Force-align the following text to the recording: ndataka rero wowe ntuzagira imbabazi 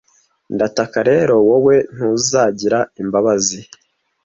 ndataka 0.55 0.99
rero 1.09 1.33
wowe 1.47 1.75
ntuzagira 1.95 2.79
imbabazi 3.01 3.59